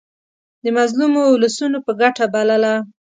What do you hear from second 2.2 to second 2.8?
بلله.